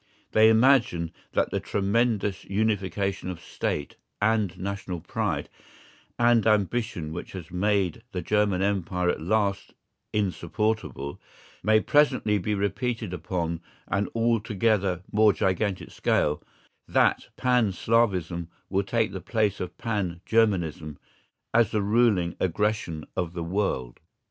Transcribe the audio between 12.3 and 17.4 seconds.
be repeated upon an altogether more gigantic scale, that